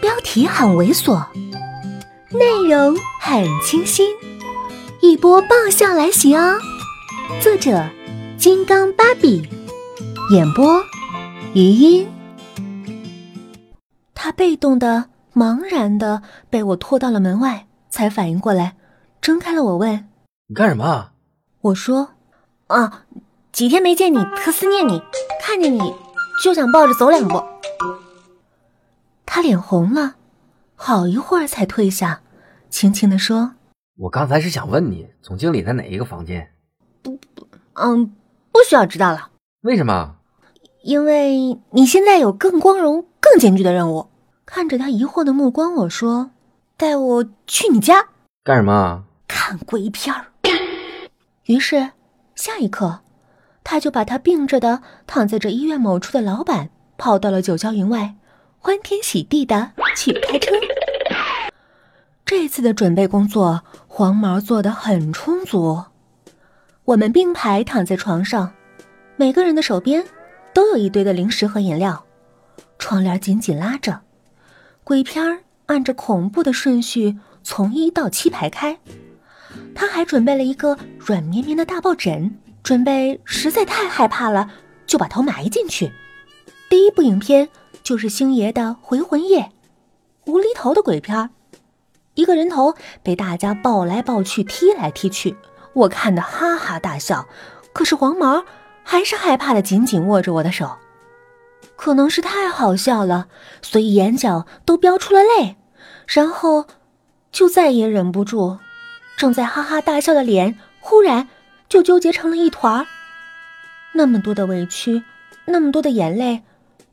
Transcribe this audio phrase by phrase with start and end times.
[0.00, 1.24] 标题很猥琐，
[2.30, 4.14] 内容很清新，
[5.00, 6.58] 一波爆笑来袭哦！
[7.40, 7.88] 作者：
[8.36, 9.48] 金刚芭比，
[10.30, 10.82] 演播：
[11.54, 12.06] 余音。
[14.14, 18.76] 他被动的、茫然的被我拖到了门外，才反应过来，
[19.20, 20.08] 睁开了我问
[20.48, 21.10] ：“你干什么？”
[21.62, 22.10] 我说
[22.68, 23.04] ：“啊，
[23.52, 25.00] 几天没见你，特思念你，
[25.40, 25.94] 看见你
[26.42, 27.42] 就想抱着走两步。”
[29.34, 30.14] 他脸红了，
[30.76, 32.20] 好一会儿才退下，
[32.70, 33.54] 轻轻的说
[33.98, 36.52] ：“我刚才是想问你，总经理在哪一个房间
[37.02, 38.14] ？”“不不，嗯，
[38.52, 39.30] 不需要知道了。
[39.62, 40.14] ”“为什么
[40.84, 44.06] ？”“因为你现在有更光荣、更艰巨的任务。”
[44.46, 46.30] 看着他疑惑的目光，我说
[46.78, 48.10] ：“带我去你家
[48.44, 50.26] 干什么？”“看鬼片儿。”
[51.46, 51.90] 于是，
[52.36, 53.00] 下一刻，
[53.64, 58.14] 他就把他病着的躺在这医院某处的老板抛到了九霄云外。
[58.64, 60.54] 欢天喜地的去开车。
[62.24, 65.84] 这次的准备工作，黄毛做的很充足。
[66.86, 68.54] 我们并排躺在床上，
[69.16, 70.06] 每个人的手边
[70.54, 72.06] 都有一堆的零食和饮料，
[72.78, 74.00] 窗帘紧紧拉着，
[74.82, 78.78] 鬼片儿按着恐怖的顺序从一到七排开。
[79.74, 84.50] 他还准备了一个软绵绵的大抱枕，准备实在太害怕了，
[84.86, 85.92] 就把头埋进去。
[86.70, 87.50] 第一部影片。
[87.84, 89.40] 就是星爷的《回魂夜》，
[90.32, 91.28] 无厘头的鬼片儿，
[92.14, 95.36] 一个人头被大家抱来抱去、踢来踢去，
[95.74, 97.28] 我看得哈哈大笑。
[97.74, 98.46] 可是黄毛
[98.82, 100.78] 还是害怕的紧紧握着我的手，
[101.76, 103.28] 可能是太好笑了，
[103.60, 105.56] 所以眼角都飙出了泪，
[106.06, 106.66] 然后
[107.30, 108.60] 就再也忍不住，
[109.18, 111.28] 正在哈哈大笑的脸忽然
[111.68, 112.86] 就纠结成了一团儿。
[113.92, 115.02] 那么多的委屈，
[115.44, 116.44] 那么多的眼泪。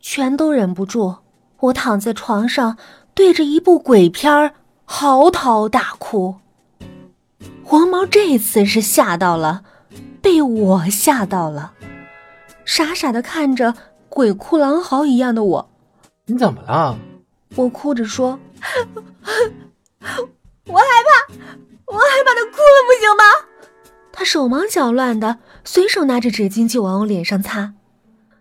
[0.00, 1.18] 全都忍不住，
[1.58, 2.76] 我躺在床上，
[3.14, 6.36] 对着一部鬼片儿嚎啕大哭。
[7.62, 9.62] 黄毛这次是吓到了，
[10.20, 11.72] 被我吓到了，
[12.64, 13.74] 傻傻的看着
[14.08, 15.70] 鬼哭狼嚎一样的我。
[16.26, 16.96] 你怎么了？
[17.56, 18.38] 我哭着说
[20.00, 21.34] ：“我害怕，
[21.86, 23.24] 我害怕的哭了，不行吗？”
[24.12, 27.74] 他手忙脚乱的，随手拿着纸巾就往我脸上擦，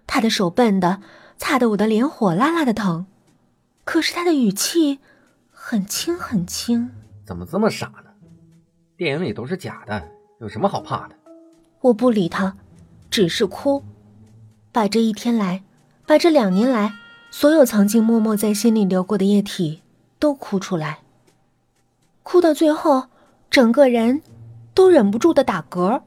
[0.08, 1.02] 他的手笨的。
[1.40, 3.08] 擦得我的脸火辣辣的疼，
[3.86, 5.00] 可是他的语气
[5.50, 6.92] 很轻很轻。
[7.26, 8.12] 怎么这么傻呢？
[8.98, 10.04] 电影里都是假的，
[10.42, 11.16] 有什么好怕的？
[11.82, 12.58] 我不理他，
[13.10, 13.84] 只是哭，
[14.72, 15.64] 把这一天来，
[16.06, 16.94] 把这两年来
[17.32, 19.82] 所有曾经默默在心里流过的液体
[20.20, 21.00] 都哭出来。
[22.22, 23.08] 哭到最后，
[23.50, 24.22] 整个人
[24.74, 26.02] 都忍不住的打嗝，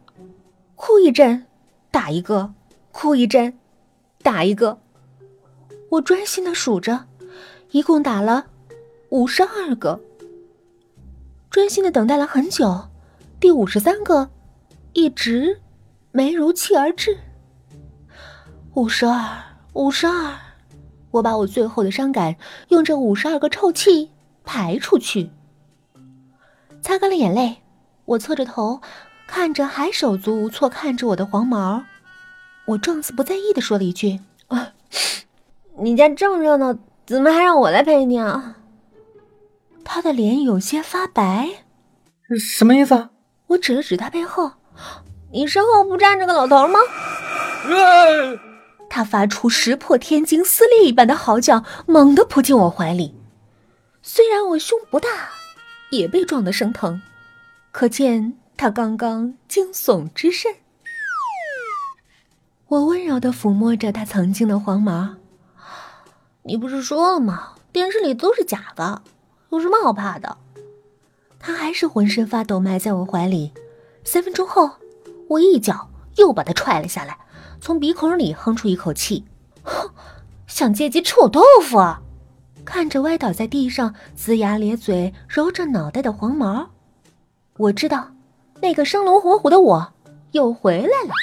[0.77, 1.47] 哭一阵，
[1.91, 2.53] 打一个，
[2.93, 3.59] 哭一阵，
[4.23, 4.79] 打一个。
[5.93, 7.07] 我专心的数着，
[7.71, 8.47] 一共打了
[9.11, 10.01] 五十二个。
[11.51, 12.89] 专心的等待了很久，
[13.39, 14.31] 第五十三个
[14.95, 15.61] 一直
[16.11, 17.19] 没如期而至。
[18.73, 19.39] 五十二，
[19.75, 20.35] 五十二，
[21.11, 22.37] 我把我最后的伤感
[22.69, 24.11] 用这五十二个臭气
[24.45, 25.29] 排出去。
[26.81, 27.59] 擦干了眼泪，
[28.07, 28.81] 我侧着头
[29.27, 31.85] 看着还手足无措看着我的黄毛，
[32.65, 34.73] 我状似不在意的说了一句：“啊。”
[35.79, 38.57] 你家这么热闹，怎么还让我来陪你啊？
[39.85, 41.65] 他的脸有些发白，
[42.39, 43.09] 什么意思？
[43.49, 44.53] 我指了指他背后，
[45.33, 46.79] 你身后不站着个老头吗？
[48.89, 53.15] 他发出石破天惊、撕裂一般的嚎叫，猛地扑进我怀里。
[54.03, 55.09] 虽然我胸不大，
[55.91, 57.01] 也被撞得生疼，
[57.71, 60.55] 可见他刚刚惊悚之甚。
[62.69, 65.17] 我温柔的抚摸着他曾经的黄毛。
[66.45, 67.53] 你不是说了吗？
[67.73, 69.03] 电视里都是假的，
[69.51, 70.37] 有什么好怕的？
[71.39, 73.53] 他还是浑身发抖，埋在我怀里。
[74.05, 74.71] 三分钟后，
[75.29, 77.17] 我一脚又把他踹了下来，
[77.61, 79.25] 从鼻孔里哼出一口气，
[79.63, 79.91] 哼，
[80.47, 82.03] 想借机吃我豆腐啊？
[82.65, 86.71] 看着歪倒在地上、龇牙咧嘴、揉着脑袋的黄毛，
[87.57, 88.13] 我知道，
[88.61, 89.93] 那个生龙活虎的我
[90.33, 91.15] 又回来了。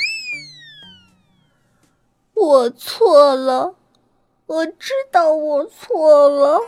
[2.34, 3.76] 我错了。
[4.50, 6.60] 我知道我错了，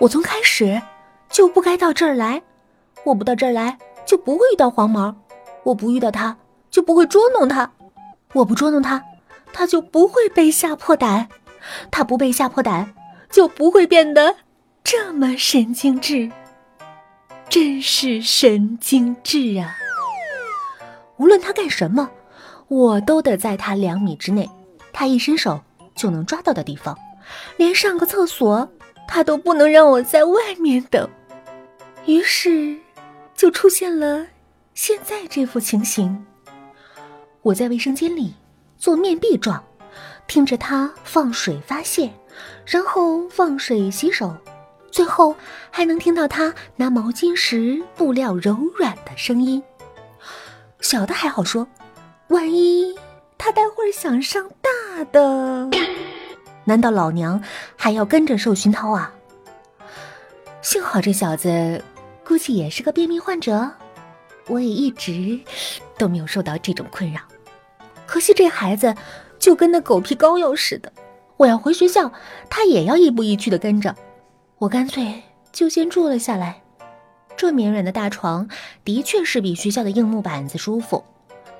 [0.00, 0.82] 我从开始
[1.30, 2.42] 就不该到这儿来，
[3.04, 5.16] 我不到这儿来就不会遇到黄毛，
[5.62, 6.36] 我不遇到他
[6.70, 7.72] 就不会捉弄他，
[8.34, 9.02] 我不捉弄他，
[9.50, 11.26] 他就不会被吓破胆，
[11.90, 12.94] 他不被吓破胆
[13.30, 14.36] 就不会变得
[14.82, 16.30] 这么神经质，
[17.48, 19.74] 真是神经质啊！
[21.16, 22.10] 无论他干什么，
[22.68, 24.50] 我都得在他两米之内，
[24.92, 25.62] 他一伸手。
[25.94, 26.98] 就能抓到的地方，
[27.56, 28.68] 连上个厕所
[29.06, 31.08] 他都不能让我在外面等。
[32.06, 32.78] 于是，
[33.34, 34.26] 就出现了
[34.74, 36.26] 现在这副情形。
[37.42, 38.34] 我在卫生间里
[38.78, 39.62] 做面壁状，
[40.26, 42.10] 听着他放水发泄，
[42.66, 44.34] 然后放水洗手，
[44.90, 45.34] 最后
[45.70, 49.62] 还能听到他拿毛巾时布料柔软的声音。
[50.80, 51.66] 小的还好说，
[52.28, 52.94] 万一
[53.38, 54.70] 他待会儿想上大
[55.12, 55.68] 的，
[56.64, 57.42] 难道老娘
[57.76, 59.12] 还要跟着受熏陶啊？
[60.62, 61.82] 幸好这小子
[62.24, 63.70] 估计也是个便秘患者，
[64.46, 65.38] 我也一直
[65.98, 67.20] 都没有受到这种困扰。
[68.06, 68.94] 可惜这孩子
[69.38, 70.92] 就跟那狗皮膏药似的，
[71.36, 72.10] 我要回学校，
[72.48, 73.94] 他也要亦步亦趋的跟着。
[74.58, 75.22] 我干脆
[75.52, 76.62] 就先住了下来。
[77.36, 78.48] 这绵软的大床
[78.84, 81.04] 的确是比学校的硬木板子舒服，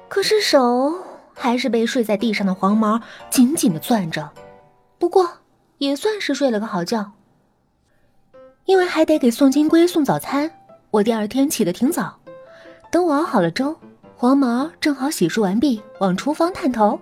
[0.08, 0.94] 可是手
[1.34, 4.30] 还是被睡在地上的黄毛紧紧的攥着。
[4.98, 5.28] 不过
[5.78, 7.12] 也算是睡了个好觉。
[8.64, 10.50] 因为还得给宋金龟送早餐，
[10.90, 12.18] 我第二天起得挺早。
[12.90, 13.76] 等我熬好了粥。
[14.16, 16.98] 黄毛正好洗漱完毕，往厨房探头，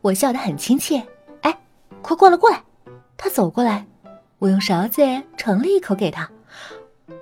[0.00, 1.00] 我笑得很亲切。
[1.42, 1.56] 哎，
[2.02, 2.60] 快过来过来！
[3.16, 3.86] 他走过来，
[4.38, 5.02] 我用勺子
[5.36, 6.28] 盛了一口给他，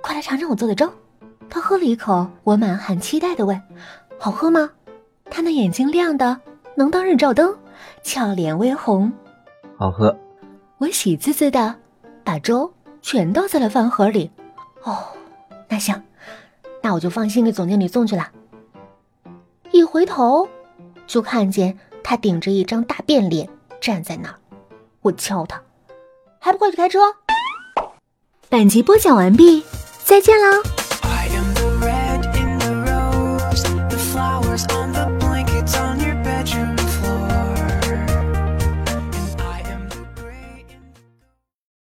[0.01, 0.91] 快来尝尝我做的粥。
[1.47, 3.61] 他喝了一口，我满含期待的问
[4.17, 4.71] ：“好喝吗？”
[5.29, 6.39] 他那眼睛亮的
[6.75, 7.57] 能当日照灯，
[8.03, 9.11] 俏脸微红。
[9.77, 10.15] 好喝。
[10.77, 11.75] 我喜滋滋的
[12.23, 14.29] 把粥全倒在了饭盒里。
[14.83, 14.97] 哦，
[15.69, 16.01] 那行，
[16.81, 18.29] 那我就放心给总经理送去了。
[19.71, 20.47] 一回头，
[21.07, 23.49] 就看见他顶着一张大变脸
[23.81, 24.35] 站在那儿。
[25.01, 25.61] 我敲他，
[26.39, 26.99] 还不快去开车！
[28.49, 29.63] 本集播讲完毕，
[30.03, 30.74] 再见了。